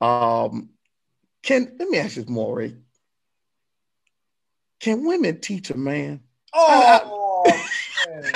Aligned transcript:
Um, 0.00 0.70
can 1.42 1.72
let 1.78 1.88
me 1.88 1.98
ask 1.98 2.16
you 2.16 2.24
more. 2.26 2.68
Can 4.80 5.04
women 5.04 5.40
teach 5.40 5.70
a 5.70 5.76
man? 5.76 6.20
Oh, 6.54 7.62
man. 8.06 8.32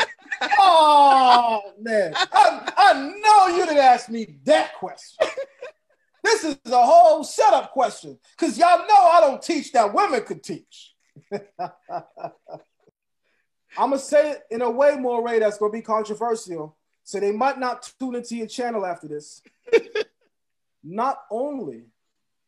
oh 0.58 1.60
man! 1.80 2.12
I, 2.16 2.72
I 2.76 2.92
know 3.22 3.56
you 3.56 3.64
didn't 3.66 3.78
ask 3.78 4.08
me 4.08 4.36
that 4.44 4.74
question. 4.74 5.26
This 6.22 6.44
is 6.44 6.56
a 6.66 6.84
whole 6.84 7.22
setup 7.22 7.72
question 7.72 8.18
because 8.38 8.56
y'all 8.56 8.78
know 8.78 9.06
I 9.12 9.20
don't 9.20 9.42
teach 9.42 9.72
that 9.72 9.92
women 9.92 10.22
could 10.22 10.42
teach. 10.42 10.94
I'm 13.76 13.90
gonna 13.90 13.98
say 13.98 14.32
it 14.32 14.42
in 14.50 14.62
a 14.62 14.70
way 14.70 14.96
more 14.96 15.24
Ray 15.24 15.38
that's 15.38 15.58
gonna 15.58 15.72
be 15.72 15.82
controversial, 15.82 16.76
so 17.02 17.20
they 17.20 17.32
might 17.32 17.58
not 17.58 17.90
tune 17.98 18.14
into 18.14 18.36
your 18.36 18.46
channel 18.46 18.86
after 18.86 19.06
this. 19.06 19.42
Not 20.84 21.22
only 21.30 21.84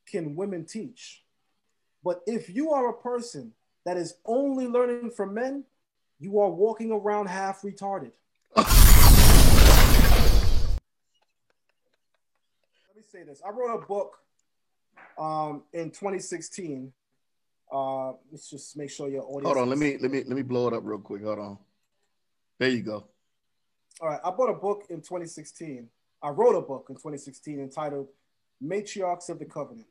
can 0.07 0.37
women 0.37 0.65
teach, 0.65 1.25
but 2.05 2.21
if 2.27 2.55
you 2.55 2.71
are 2.71 2.91
a 2.91 2.93
person 2.93 3.53
that 3.85 3.97
is 3.97 4.15
only 4.27 4.69
learning 4.69 5.11
from 5.11 5.35
men, 5.35 5.65
you 6.21 6.39
are 6.39 6.51
walking 6.51 6.93
around 6.93 7.27
half 7.27 7.63
retarded. 7.63 8.13
Let 8.57 8.67
me 12.95 13.03
say 13.11 13.23
this. 13.25 13.43
I 13.45 13.51
wrote 13.51 13.75
a 13.75 13.87
book 13.87 14.19
um, 15.19 15.63
in 15.73 15.91
2016. 15.91 16.93
Uh, 17.73 18.13
let's 18.31 18.49
just 18.49 18.77
make 18.77 18.91
sure 18.91 19.09
your 19.09 19.25
audience. 19.25 19.47
Hold 19.47 19.59
on, 19.59 19.69
let 19.69 19.79
me 19.79 19.99
let 20.01 20.11
me 20.11 20.19
let 20.19 20.37
me 20.37 20.43
blow 20.43 20.69
it 20.69 20.75
up 20.75 20.83
real 20.85 20.99
quick. 20.99 21.25
Hold 21.25 21.39
on. 21.41 21.59
There 22.59 22.69
you 22.69 22.83
go. 22.83 23.09
All 24.01 24.09
right, 24.09 24.21
I 24.25 24.31
bought 24.31 24.51
a 24.51 24.55
book 24.55 24.85
in 24.89 24.99
2016. 24.99 25.89
I 26.23 26.29
wrote 26.29 26.57
a 26.57 26.61
book 26.61 26.87
in 26.89 26.95
2016 26.95 27.61
entitled 27.61 28.09
Matriarchs 28.63 29.29
of 29.29 29.39
the 29.39 29.45
Covenant. 29.45 29.87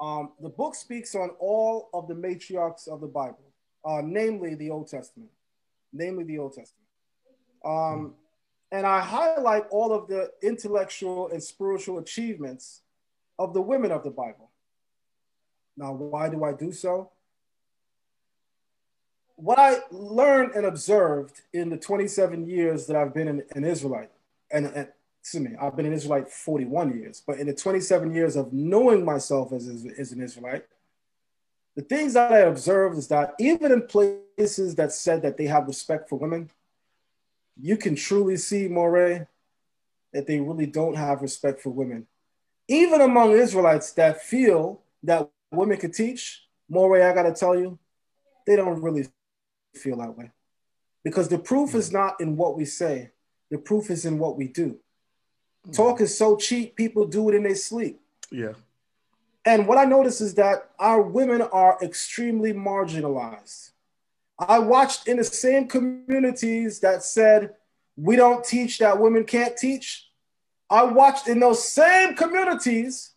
Um, 0.00 0.32
the 0.40 0.48
book 0.48 0.74
speaks 0.74 1.14
on 1.14 1.30
all 1.38 1.88
of 1.94 2.08
the 2.08 2.14
matriarchs 2.14 2.88
of 2.88 3.00
the 3.00 3.06
Bible, 3.06 3.52
uh, 3.84 4.02
namely 4.04 4.54
the 4.54 4.70
Old 4.70 4.88
Testament, 4.88 5.30
namely 5.92 6.24
the 6.24 6.38
Old 6.38 6.54
Testament. 6.54 6.88
Um, 7.64 8.14
and 8.72 8.86
I 8.86 9.00
highlight 9.00 9.64
all 9.70 9.92
of 9.92 10.08
the 10.08 10.32
intellectual 10.42 11.28
and 11.28 11.42
spiritual 11.42 11.98
achievements 11.98 12.82
of 13.38 13.54
the 13.54 13.60
women 13.60 13.92
of 13.92 14.02
the 14.02 14.10
Bible. 14.10 14.50
Now, 15.76 15.92
why 15.92 16.28
do 16.28 16.44
I 16.44 16.52
do 16.52 16.72
so? 16.72 17.10
What 19.36 19.58
I 19.58 19.78
learned 19.90 20.54
and 20.54 20.66
observed 20.66 21.42
in 21.52 21.70
the 21.70 21.76
27 21.76 22.46
years 22.46 22.86
that 22.86 22.96
I've 22.96 23.14
been 23.14 23.28
an, 23.28 23.42
an 23.54 23.64
Israelite, 23.64 24.10
and, 24.50 24.66
and 24.66 24.88
excuse 25.24 25.42
me, 25.42 25.56
I've 25.58 25.74
been 25.74 25.86
an 25.86 25.94
Israelite 25.94 26.30
41 26.30 26.98
years, 26.98 27.22
but 27.26 27.38
in 27.38 27.46
the 27.46 27.54
27 27.54 28.14
years 28.14 28.36
of 28.36 28.52
knowing 28.52 29.06
myself 29.06 29.54
as, 29.54 29.66
as, 29.66 30.12
an 30.12 30.20
Israelite, 30.20 30.66
the 31.74 31.80
things 31.80 32.12
that 32.12 32.30
I 32.30 32.40
observed 32.40 32.98
is 32.98 33.08
that 33.08 33.32
even 33.40 33.72
in 33.72 33.86
places 33.86 34.74
that 34.74 34.92
said 34.92 35.22
that 35.22 35.38
they 35.38 35.46
have 35.46 35.66
respect 35.66 36.10
for 36.10 36.16
women, 36.16 36.50
you 37.58 37.78
can 37.78 37.96
truly 37.96 38.36
see, 38.36 38.68
Moray, 38.68 39.26
that 40.12 40.26
they 40.26 40.40
really 40.40 40.66
don't 40.66 40.94
have 40.94 41.22
respect 41.22 41.62
for 41.62 41.70
women. 41.70 42.06
Even 42.68 43.00
among 43.00 43.32
Israelites 43.32 43.92
that 43.92 44.20
feel 44.20 44.82
that 45.04 45.30
women 45.50 45.78
could 45.78 45.94
teach, 45.94 46.44
Moray, 46.68 47.02
I 47.02 47.14
gotta 47.14 47.32
tell 47.32 47.58
you, 47.58 47.78
they 48.46 48.56
don't 48.56 48.82
really 48.82 49.06
feel 49.74 49.96
that 49.96 50.18
way. 50.18 50.32
Because 51.02 51.28
the 51.28 51.38
proof 51.38 51.74
is 51.74 51.88
hmm. 51.88 51.96
not 51.96 52.20
in 52.20 52.36
what 52.36 52.58
we 52.58 52.66
say, 52.66 53.12
the 53.50 53.56
proof 53.56 53.90
is 53.90 54.04
in 54.04 54.18
what 54.18 54.36
we 54.36 54.48
do. 54.48 54.80
Mm. 55.68 55.74
Talk 55.74 56.00
is 56.00 56.16
so 56.16 56.36
cheap, 56.36 56.76
people 56.76 57.06
do 57.06 57.28
it 57.28 57.34
in 57.34 57.42
their 57.42 57.54
sleep. 57.54 58.00
Yeah. 58.30 58.52
And 59.44 59.68
what 59.68 59.78
I 59.78 59.84
notice 59.84 60.20
is 60.20 60.34
that 60.34 60.70
our 60.78 61.02
women 61.02 61.42
are 61.42 61.78
extremely 61.82 62.52
marginalized. 62.52 63.72
I 64.38 64.58
watched 64.58 65.06
in 65.06 65.18
the 65.18 65.24
same 65.24 65.68
communities 65.68 66.80
that 66.80 67.02
said, 67.02 67.54
we 67.96 68.16
don't 68.16 68.44
teach 68.44 68.78
that 68.78 68.98
women 68.98 69.24
can't 69.24 69.56
teach. 69.56 70.08
I 70.68 70.82
watched 70.84 71.28
in 71.28 71.40
those 71.40 71.66
same 71.66 72.14
communities 72.14 73.12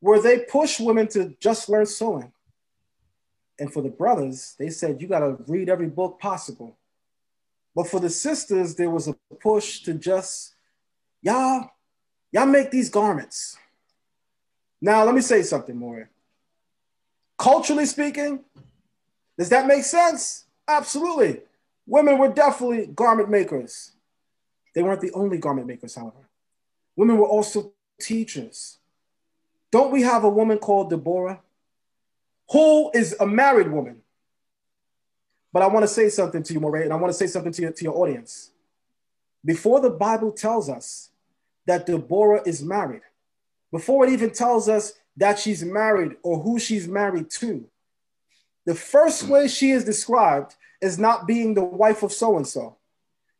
where 0.00 0.20
they 0.20 0.40
push 0.40 0.78
women 0.78 1.08
to 1.08 1.34
just 1.40 1.68
learn 1.68 1.86
sewing. 1.86 2.32
And 3.58 3.72
for 3.72 3.82
the 3.82 3.88
brothers, 3.88 4.54
they 4.58 4.68
said, 4.70 5.00
you 5.00 5.08
got 5.08 5.20
to 5.20 5.38
read 5.46 5.68
every 5.68 5.88
book 5.88 6.20
possible. 6.20 6.76
But 7.74 7.88
for 7.88 7.98
the 8.00 8.10
sisters, 8.10 8.74
there 8.74 8.90
was 8.90 9.08
a 9.08 9.14
push 9.40 9.80
to 9.82 9.94
just, 9.94 10.54
y'all, 11.22 11.70
y'all 12.32 12.46
make 12.46 12.70
these 12.70 12.90
garments. 12.90 13.56
Now, 14.80 15.04
let 15.04 15.14
me 15.14 15.20
say 15.20 15.42
something 15.42 15.76
more. 15.76 16.10
Culturally 17.36 17.86
speaking, 17.86 18.44
does 19.38 19.48
that 19.50 19.66
make 19.66 19.84
sense? 19.84 20.46
Absolutely. 20.66 21.42
Women 21.86 22.18
were 22.18 22.28
definitely 22.28 22.86
garment 22.86 23.30
makers. 23.30 23.92
They 24.74 24.82
weren't 24.82 25.00
the 25.00 25.12
only 25.12 25.38
garment 25.38 25.66
makers, 25.66 25.94
however. 25.94 26.28
Women 26.96 27.16
were 27.16 27.26
also 27.26 27.72
teachers. 28.00 28.78
Don't 29.70 29.92
we 29.92 30.02
have 30.02 30.24
a 30.24 30.28
woman 30.28 30.58
called 30.58 30.90
Deborah 30.90 31.40
who 32.50 32.90
is 32.94 33.16
a 33.20 33.26
married 33.26 33.70
woman? 33.70 34.02
But 35.52 35.62
I 35.62 35.66
want 35.66 35.84
to 35.84 35.88
say 35.88 36.08
something 36.08 36.42
to 36.42 36.52
you, 36.52 36.60
Moray, 36.60 36.84
and 36.84 36.92
I 36.92 36.96
want 36.96 37.10
to 37.10 37.18
say 37.18 37.26
something 37.26 37.52
to 37.52 37.62
your, 37.62 37.72
to 37.72 37.84
your 37.84 37.96
audience. 37.96 38.50
Before 39.44 39.80
the 39.80 39.90
Bible 39.90 40.32
tells 40.32 40.68
us 40.68 41.10
that 41.68 41.84
Deborah 41.84 42.42
is 42.46 42.62
married, 42.62 43.02
before 43.70 44.06
it 44.06 44.12
even 44.12 44.30
tells 44.30 44.68
us 44.70 44.94
that 45.18 45.38
she's 45.38 45.62
married 45.62 46.16
or 46.22 46.40
who 46.40 46.58
she's 46.58 46.88
married 46.88 47.30
to, 47.30 47.68
the 48.64 48.74
first 48.74 49.24
way 49.24 49.48
she 49.48 49.70
is 49.70 49.84
described 49.84 50.56
is 50.80 50.98
not 50.98 51.26
being 51.26 51.52
the 51.52 51.62
wife 51.62 52.02
of 52.02 52.10
so 52.10 52.36
and 52.36 52.46
so. 52.46 52.78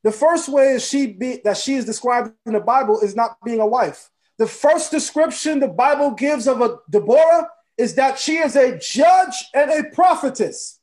The 0.05 0.13
first 0.13 0.49
way 0.49 0.79
she 0.79 1.07
be, 1.07 1.41
that 1.45 1.57
she 1.57 1.75
is 1.75 1.87
described 1.87 2.33
in 2.45 2.53
the 2.53 2.61
Bible 2.61 3.01
is 3.01 3.17
not 3.17 3.39
being 3.45 3.61
a 3.61 3.67
wife. 3.67 4.11
The 4.37 4.47
first 4.47 4.91
description 4.91 5.59
the 5.59 5.69
Bible 5.69 6.11
gives 6.11 6.47
of 6.47 6.61
a 6.61 6.77
Deborah 6.91 7.49
is 7.79 7.95
that 7.95 8.19
she 8.19 8.37
is 8.37 8.57
a 8.57 8.79
judge 8.79 9.37
and 9.55 9.71
a 9.71 9.85
prophetess. 9.91 10.81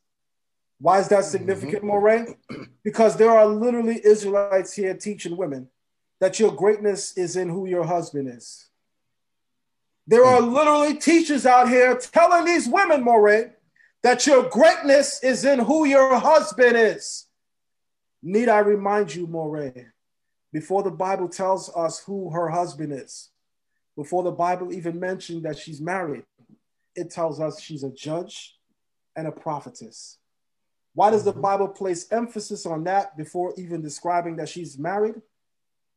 Why 0.80 1.00
is 1.00 1.10
that 1.10 1.26
significant, 1.26 1.84
mm-hmm. 1.84 1.88
Moray? 1.88 2.26
Because 2.84 3.16
there 3.16 3.32
are 3.32 3.46
literally 3.46 4.02
Israelites 4.04 4.74
here 4.74 4.96
teaching 4.96 5.38
women 5.38 5.70
that 6.26 6.40
your 6.40 6.52
greatness 6.52 7.16
is 7.16 7.36
in 7.36 7.48
who 7.48 7.68
your 7.68 7.84
husband 7.84 8.28
is. 8.28 8.68
There 10.08 10.26
are 10.26 10.42
literally 10.42 10.96
teachers 10.96 11.46
out 11.46 11.70
here 11.70 11.96
telling 11.96 12.46
these 12.46 12.68
women, 12.68 13.04
Moray, 13.04 13.52
that 14.02 14.26
your 14.26 14.50
greatness 14.50 15.24
is 15.24 15.46
in 15.46 15.60
who 15.60 15.86
your 15.86 16.18
husband 16.18 16.78
is. 16.78 17.28
Need 18.24 18.50
I 18.50 18.58
remind 18.58 19.14
you, 19.14 19.28
Moray, 19.28 19.86
before 20.52 20.82
the 20.82 20.90
Bible 20.90 21.30
tells 21.30 21.70
us 21.76 22.00
who 22.00 22.32
her 22.32 22.50
husband 22.50 22.92
is, 22.92 23.30
before 23.96 24.24
the 24.24 24.32
Bible 24.32 24.74
even 24.74 25.00
mentioned 25.00 25.44
that 25.44 25.60
she's 25.60 25.80
married, 25.80 26.24
it 26.96 27.12
tells 27.12 27.40
us 27.40 27.62
she's 27.62 27.84
a 27.84 27.92
judge 27.92 28.58
and 29.16 29.28
a 29.28 29.32
prophetess. 29.32 30.18
Why 30.96 31.12
does 31.12 31.24
the 31.24 31.34
mm-hmm. 31.34 31.42
Bible 31.42 31.68
place 31.68 32.12
emphasis 32.12 32.66
on 32.66 32.84
that 32.86 33.16
before 33.16 33.54
even 33.58 33.84
describing 33.84 34.38
that 34.38 34.50
she's 34.50 34.80
married? 34.80 35.22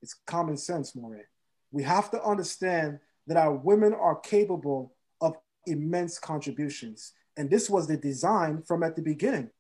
It's 0.03 0.15
common 0.27 0.57
sense, 0.57 0.95
Moray. 0.95 1.23
We 1.71 1.83
have 1.83 2.11
to 2.13 2.23
understand 2.23 3.01
that 3.27 3.37
our 3.37 3.53
women 3.53 3.95
are 3.95 4.17
capable 4.17 4.95
of 5.21 5.37
immense 5.67 6.19
contributions. 6.19 7.13
And 7.37 7.51
this 7.51 7.69
was 7.69 7.87
the 7.87 7.97
design 7.97 8.63
from 8.63 8.83
at 8.83 8.97
the 8.97 9.03
beginning. 9.03 9.51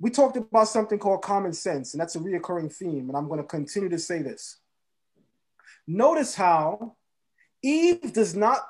We 0.00 0.10
talked 0.10 0.36
about 0.36 0.68
something 0.68 0.98
called 0.98 1.22
common 1.22 1.52
sense, 1.52 1.94
and 1.94 2.00
that's 2.00 2.16
a 2.16 2.18
reoccurring 2.18 2.72
theme. 2.72 3.08
And 3.08 3.16
I'm 3.16 3.28
going 3.28 3.40
to 3.40 3.46
continue 3.46 3.88
to 3.88 3.98
say 3.98 4.22
this. 4.22 4.58
Notice 5.86 6.34
how 6.34 6.96
Eve 7.62 8.12
does 8.12 8.34
not 8.34 8.66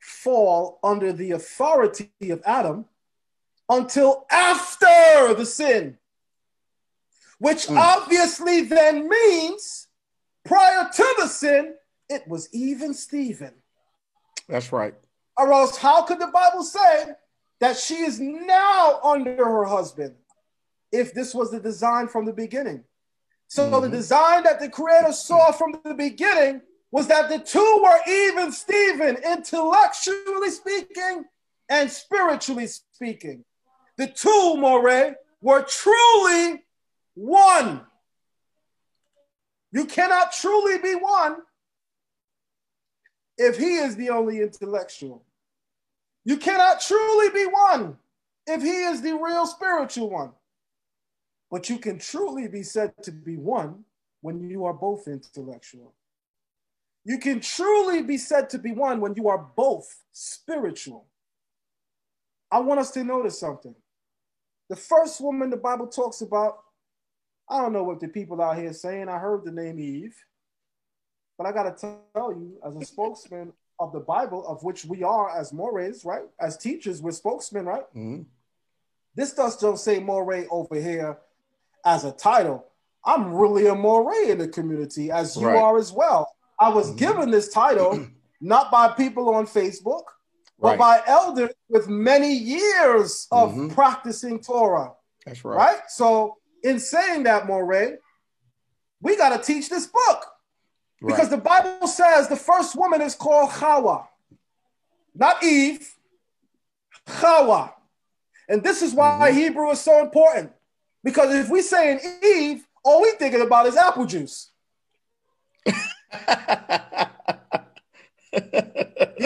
fall 0.00 0.78
under 0.82 1.12
the 1.12 1.32
authority 1.32 2.10
of 2.30 2.40
Adam 2.46 2.84
until 3.68 4.24
after 4.30 5.34
the 5.34 5.44
sin, 5.44 5.98
which 7.38 7.66
mm. 7.66 7.76
obviously 7.76 8.62
then 8.62 9.08
means 9.08 9.87
prior 10.48 10.88
to 10.92 11.14
the 11.18 11.28
sin, 11.28 11.74
it 12.08 12.26
was 12.26 12.48
even 12.52 12.94
Stephen. 12.94 13.52
That's 14.48 14.72
right. 14.72 14.94
Or 15.36 15.52
else, 15.52 15.76
how 15.76 16.02
could 16.02 16.18
the 16.18 16.32
Bible 16.32 16.64
say 16.64 17.10
that 17.60 17.76
she 17.76 17.96
is 17.96 18.18
now 18.18 18.98
under 19.04 19.36
her 19.36 19.64
husband 19.64 20.14
if 20.90 21.12
this 21.12 21.34
was 21.34 21.50
the 21.50 21.60
design 21.60 22.08
from 22.08 22.24
the 22.24 22.32
beginning? 22.32 22.82
So, 23.46 23.70
mm-hmm. 23.70 23.82
the 23.82 23.96
design 23.96 24.42
that 24.44 24.58
the 24.58 24.68
Creator 24.68 25.12
saw 25.12 25.52
from 25.52 25.78
the 25.84 25.94
beginning 25.94 26.62
was 26.90 27.06
that 27.08 27.28
the 27.28 27.38
two 27.38 27.80
were 27.82 27.98
even 28.08 28.50
Stephen, 28.50 29.16
intellectually 29.24 30.50
speaking 30.50 31.24
and 31.68 31.90
spiritually 31.90 32.66
speaking. 32.66 33.44
The 33.98 34.06
two, 34.06 34.56
Moray, 34.56 35.12
were 35.42 35.62
truly 35.62 36.64
one. 37.14 37.82
You 39.72 39.84
cannot 39.84 40.32
truly 40.32 40.78
be 40.78 40.94
one 40.94 41.36
if 43.36 43.58
he 43.58 43.76
is 43.76 43.96
the 43.96 44.10
only 44.10 44.40
intellectual. 44.40 45.24
You 46.24 46.36
cannot 46.36 46.80
truly 46.80 47.30
be 47.30 47.46
one 47.46 47.96
if 48.46 48.62
he 48.62 48.82
is 48.84 49.02
the 49.02 49.14
real 49.14 49.46
spiritual 49.46 50.10
one. 50.10 50.32
But 51.50 51.70
you 51.70 51.78
can 51.78 51.98
truly 51.98 52.48
be 52.48 52.62
said 52.62 52.92
to 53.02 53.12
be 53.12 53.36
one 53.36 53.84
when 54.20 54.50
you 54.50 54.64
are 54.64 54.74
both 54.74 55.06
intellectual. 55.06 55.94
You 57.04 57.18
can 57.18 57.40
truly 57.40 58.02
be 58.02 58.18
said 58.18 58.50
to 58.50 58.58
be 58.58 58.72
one 58.72 59.00
when 59.00 59.14
you 59.14 59.28
are 59.28 59.46
both 59.56 60.02
spiritual. 60.12 61.06
I 62.50 62.58
want 62.60 62.80
us 62.80 62.90
to 62.92 63.04
notice 63.04 63.38
something. 63.38 63.74
The 64.68 64.76
first 64.76 65.20
woman 65.20 65.48
the 65.48 65.56
Bible 65.56 65.86
talks 65.86 66.20
about, 66.20 66.58
I 67.50 67.60
don't 67.60 67.72
know 67.72 67.84
what 67.84 68.00
the 68.00 68.08
people 68.08 68.42
out 68.42 68.58
here 68.58 68.72
saying. 68.72 69.08
I 69.08 69.18
heard 69.18 69.44
the 69.44 69.52
name 69.52 69.78
Eve, 69.78 70.16
but 71.36 71.46
I 71.46 71.52
got 71.52 71.64
to 71.76 71.98
tell 72.14 72.32
you, 72.32 72.58
as 72.66 72.76
a 72.76 72.84
spokesman 72.84 73.52
of 73.80 73.92
the 73.92 74.00
Bible, 74.00 74.46
of 74.46 74.62
which 74.62 74.84
we 74.84 75.02
are 75.02 75.36
as 75.36 75.52
mores, 75.52 76.04
right? 76.04 76.24
As 76.40 76.56
teachers, 76.56 77.00
we're 77.00 77.12
spokesmen, 77.12 77.64
right? 77.64 77.84
Mm-hmm. 77.94 78.22
This 79.14 79.32
does 79.32 79.56
don't 79.56 79.78
say 79.78 79.98
more 79.98 80.46
over 80.50 80.74
here 80.74 81.18
as 81.84 82.04
a 82.04 82.12
title. 82.12 82.66
I'm 83.04 83.32
really 83.32 83.66
a 83.66 83.74
more 83.74 84.12
in 84.14 84.38
the 84.38 84.48
community, 84.48 85.10
as 85.10 85.36
you 85.36 85.46
right. 85.46 85.56
are 85.56 85.78
as 85.78 85.92
well. 85.92 86.34
I 86.60 86.68
was 86.68 86.88
mm-hmm. 86.88 86.98
given 86.98 87.30
this 87.30 87.52
title 87.52 88.06
not 88.40 88.70
by 88.70 88.88
people 88.88 89.34
on 89.34 89.46
Facebook, 89.46 90.04
but 90.60 90.78
by 90.78 91.02
elders 91.06 91.50
with 91.68 91.88
many 91.88 92.32
years 92.32 93.28
of 93.30 93.50
mm-hmm. 93.50 93.68
practicing 93.68 94.40
Torah. 94.40 94.92
That's 95.24 95.44
right. 95.44 95.56
Right? 95.56 95.80
So, 95.88 96.36
in 96.62 96.78
saying 96.78 97.24
that, 97.24 97.46
Moray, 97.46 97.96
we 99.00 99.16
got 99.16 99.36
to 99.36 99.42
teach 99.42 99.68
this 99.68 99.86
book. 99.86 100.24
Right. 101.00 101.14
Because 101.14 101.28
the 101.28 101.36
Bible 101.36 101.86
says 101.86 102.28
the 102.28 102.36
first 102.36 102.74
woman 102.74 103.00
is 103.00 103.14
called 103.14 103.50
Hawa, 103.50 104.08
not 105.14 105.42
Eve, 105.44 105.94
Hawa. 107.06 107.72
And 108.48 108.62
this 108.62 108.82
is 108.82 108.94
why 108.94 109.30
mm-hmm. 109.30 109.38
Hebrew 109.38 109.70
is 109.70 109.80
so 109.80 110.00
important. 110.00 110.52
Because 111.04 111.34
if 111.34 111.48
we 111.50 111.62
say 111.62 111.92
in 111.92 112.00
Eve, 112.24 112.66
all 112.84 113.02
we 113.02 113.12
thinking 113.12 113.42
about 113.42 113.66
is 113.66 113.76
apple 113.76 114.06
juice. 114.06 114.50
you 115.66 115.72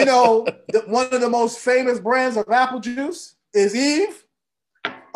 know, 0.05 0.45
the, 0.69 0.83
one 0.87 1.11
of 1.11 1.21
the 1.21 1.29
most 1.29 1.59
famous 1.59 1.99
brands 1.99 2.37
of 2.37 2.49
apple 2.49 2.79
juice 2.79 3.35
is 3.53 3.75
Eve, 3.75 4.23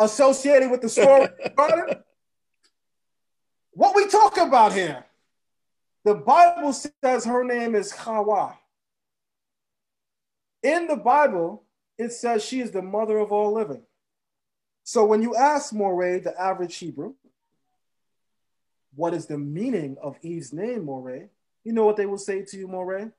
associated 0.00 0.70
with 0.70 0.80
the 0.80 1.52
garden. 1.56 2.02
What 3.78 3.94
we 3.94 4.08
talk 4.08 4.36
about 4.38 4.72
here? 4.72 5.04
The 6.04 6.16
Bible 6.16 6.72
says 6.72 7.24
her 7.24 7.44
name 7.44 7.76
is 7.76 7.92
Hawa. 7.92 8.58
In 10.64 10.88
the 10.88 10.96
Bible, 10.96 11.62
it 11.96 12.12
says 12.12 12.44
she 12.44 12.58
is 12.58 12.72
the 12.72 12.82
mother 12.82 13.18
of 13.18 13.30
all 13.30 13.52
living. 13.52 13.82
So 14.82 15.04
when 15.04 15.22
you 15.22 15.36
ask 15.36 15.72
Moray, 15.72 16.18
the 16.18 16.36
average 16.40 16.76
Hebrew, 16.76 17.14
what 18.96 19.14
is 19.14 19.26
the 19.26 19.38
meaning 19.38 19.96
of 20.02 20.16
Eve's 20.22 20.52
name, 20.52 20.86
Moray? 20.86 21.28
You 21.62 21.72
know 21.72 21.86
what 21.86 21.96
they 21.96 22.06
will 22.06 22.18
say 22.18 22.42
to 22.42 22.56
you, 22.56 22.66
Moray? 22.66 23.10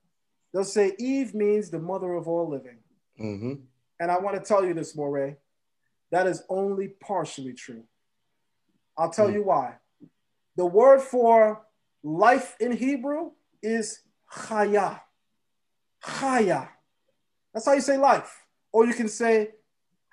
They'll 0.52 0.66
say 0.66 0.92
Eve 1.00 1.34
means 1.34 1.70
the 1.70 1.80
mother 1.80 2.12
of 2.12 2.28
all 2.28 2.50
living. 2.50 2.80
Mm-hmm. 3.18 3.54
And 4.02 4.12
I 4.12 4.20
want 4.20 4.36
to 4.36 4.42
tell 4.42 4.66
you 4.66 4.74
this, 4.74 4.94
Moray. 4.94 5.38
That 6.12 6.28
is 6.28 6.44
only 6.50 6.90
partially 6.90 7.54
true. 7.54 7.86
I'll 8.98 9.10
tell 9.10 9.30
mm. 9.30 9.36
you 9.36 9.44
why. 9.44 9.76
The 10.60 10.66
word 10.66 11.00
for 11.00 11.62
life 12.04 12.58
in 12.60 12.74
Hebrew 12.74 13.32
is 13.64 14.02
chaya. 14.30 15.00
Chaya. 16.04 16.68
That's 17.54 17.66
how 17.66 17.72
you 17.72 17.80
say 17.80 17.98
life. 17.98 18.44
Or 18.74 18.86
you 18.86 18.94
can 18.94 19.08
say 19.08 19.52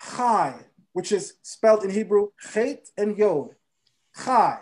chai, 0.00 0.54
which 0.92 1.10
is 1.10 1.34
spelled 1.42 1.82
in 1.82 1.90
Hebrew 1.90 2.28
chet 2.52 2.90
and 2.96 3.18
yod. 3.18 3.56
Chai. 4.24 4.60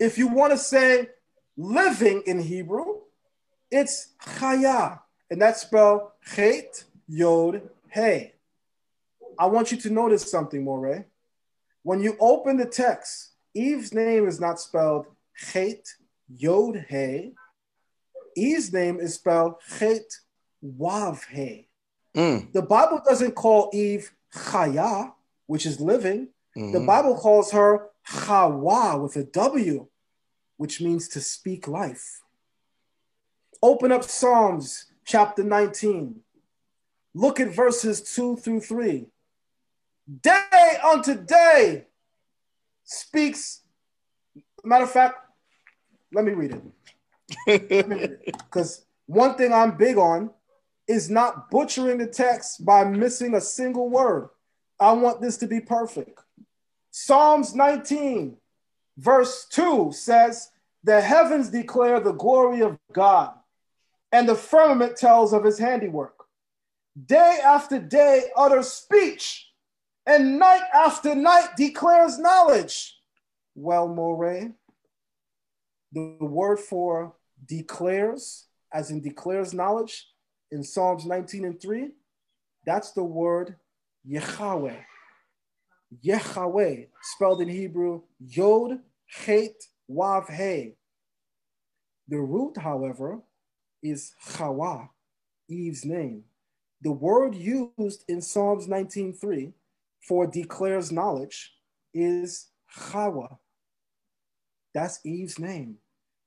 If 0.00 0.16
you 0.16 0.28
want 0.28 0.52
to 0.52 0.56
say 0.56 1.10
living 1.58 2.22
in 2.24 2.40
Hebrew, 2.40 3.00
it's 3.70 4.14
chaya, 4.38 5.00
and 5.30 5.42
that's 5.42 5.60
spelled 5.60 6.08
chet 6.34 6.84
yod 7.06 7.68
hey. 7.90 8.32
I 9.38 9.44
want 9.44 9.72
you 9.72 9.76
to 9.76 9.90
notice 9.90 10.30
something, 10.30 10.64
Moray. 10.64 11.04
When 11.82 12.00
you 12.00 12.16
open 12.18 12.56
the 12.56 12.64
text, 12.64 13.33
Eve's 13.54 13.94
name 13.94 14.26
is 14.26 14.40
not 14.40 14.60
spelled 14.60 15.06
Chet 15.36 15.86
Yod 16.28 16.86
He. 16.88 17.32
Eve's 18.36 18.72
name 18.72 18.98
is 18.98 19.14
spelled 19.14 19.54
Chet 19.78 20.02
Wav 20.64 21.20
He. 21.30 21.68
Mm. 22.16 22.52
The 22.52 22.62
Bible 22.62 23.00
doesn't 23.04 23.34
call 23.34 23.70
Eve 23.72 24.12
Chaya, 24.34 25.12
which 25.46 25.66
is 25.66 25.80
living. 25.80 26.28
Mm-hmm. 26.56 26.72
The 26.72 26.80
Bible 26.80 27.16
calls 27.16 27.52
her 27.52 27.90
Chawa 28.06 29.00
with 29.00 29.16
a 29.16 29.24
W, 29.24 29.86
which 30.56 30.80
means 30.80 31.08
to 31.08 31.20
speak 31.20 31.68
life. 31.68 32.22
Open 33.62 33.92
up 33.92 34.04
Psalms 34.04 34.86
chapter 35.04 35.42
19. 35.42 36.16
Look 37.14 37.40
at 37.40 37.54
verses 37.54 38.02
2 38.14 38.36
through 38.36 38.60
3. 38.60 39.06
Day 40.20 40.78
unto 40.84 41.14
day 41.14 41.86
speaks. 42.84 43.62
Matter 44.62 44.84
of 44.84 44.90
fact, 44.90 45.16
let 46.12 46.24
me 46.24 46.32
read 46.32 46.62
it. 47.46 48.20
Because 48.26 48.84
one 49.06 49.34
thing 49.36 49.52
I'm 49.52 49.76
big 49.76 49.96
on 49.96 50.30
is 50.86 51.10
not 51.10 51.50
butchering 51.50 51.98
the 51.98 52.06
text 52.06 52.64
by 52.64 52.84
missing 52.84 53.34
a 53.34 53.40
single 53.40 53.88
word. 53.88 54.28
I 54.78 54.92
want 54.92 55.20
this 55.20 55.36
to 55.38 55.46
be 55.46 55.60
perfect. 55.60 56.20
Psalms 56.90 57.54
19, 57.54 58.36
verse 58.98 59.46
2 59.50 59.92
says, 59.92 60.50
The 60.82 61.00
heavens 61.00 61.48
declare 61.48 62.00
the 62.00 62.12
glory 62.12 62.60
of 62.60 62.78
God, 62.92 63.32
and 64.12 64.28
the 64.28 64.34
firmament 64.34 64.96
tells 64.96 65.32
of 65.32 65.44
his 65.44 65.58
handiwork. 65.58 66.14
Day 67.06 67.40
after 67.44 67.80
day 67.80 68.24
utter 68.36 68.62
speech, 68.62 69.48
and 70.06 70.38
night 70.38 70.62
after 70.74 71.14
night 71.14 71.56
declares 71.56 72.18
knowledge. 72.18 72.96
Well, 73.54 73.88
Moray, 73.88 74.50
the 75.92 76.16
word 76.20 76.58
for 76.58 77.14
declares, 77.46 78.46
as 78.72 78.90
in 78.90 79.00
declares 79.00 79.54
knowledge, 79.54 80.08
in 80.50 80.62
Psalms 80.62 81.06
19 81.06 81.44
and 81.44 81.60
3, 81.60 81.90
that's 82.66 82.92
the 82.92 83.04
word 83.04 83.56
Yahweh. 84.04 84.80
Yahweh, 86.02 86.76
spelled 87.02 87.40
in 87.40 87.48
Hebrew, 87.48 88.02
Yod, 88.18 88.80
Het, 89.06 89.54
Wav, 89.90 90.28
He. 90.30 90.74
The 92.08 92.18
root, 92.18 92.58
however, 92.58 93.20
is 93.82 94.12
Chawa, 94.26 94.88
Eve's 95.48 95.84
name. 95.84 96.24
The 96.82 96.92
word 96.92 97.34
used 97.34 98.04
in 98.08 98.20
Psalms 98.20 98.66
19.3 98.66 99.52
for 100.06 100.26
declares 100.26 100.92
knowledge 100.92 101.52
is 101.92 102.48
Chawa. 102.76 103.38
That's 104.74 105.00
Eve's 105.04 105.38
name. 105.38 105.76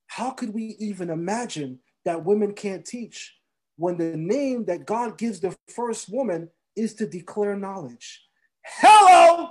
How 0.07 0.31
could 0.31 0.53
we 0.53 0.75
even 0.79 1.09
imagine 1.09 1.79
that 2.05 2.25
women 2.25 2.53
can't 2.53 2.85
teach 2.85 3.35
when 3.75 3.97
the 3.97 4.15
name 4.15 4.65
that 4.65 4.85
God 4.85 5.17
gives 5.17 5.39
the 5.39 5.55
first 5.75 6.09
woman 6.09 6.49
is 6.75 6.93
to 6.95 7.07
declare 7.07 7.55
knowledge? 7.55 8.23
Hello! 8.63 9.49